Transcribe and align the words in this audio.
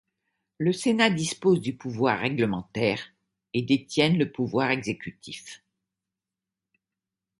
Le 0.57 0.73
Sénat 0.73 1.11
dispose 1.11 1.61
du 1.61 1.75
pouvoir 1.75 2.17
réglementaire 2.21 3.13
et 3.53 3.61
détienne 3.61 4.17
le 4.17 4.31
pouvoir 4.31 4.71
exécutif. 4.71 5.63